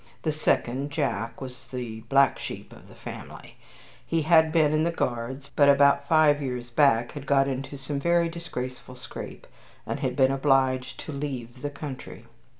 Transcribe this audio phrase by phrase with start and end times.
[0.23, 3.55] The second, Jack, was the black sheep of the family.
[4.03, 7.99] He had been in the Guards, but, about five years back, had got into some
[7.99, 9.45] very disgraceful scrape,
[9.85, 12.25] and had been obliged to leave the country.